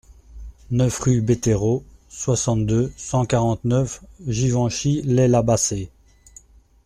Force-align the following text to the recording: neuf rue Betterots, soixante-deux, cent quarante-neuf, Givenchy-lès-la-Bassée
neuf 0.71 0.97
rue 0.97 1.21
Betterots, 1.21 1.83
soixante-deux, 2.09 2.91
cent 2.97 3.23
quarante-neuf, 3.27 4.01
Givenchy-lès-la-Bassée 4.27 5.91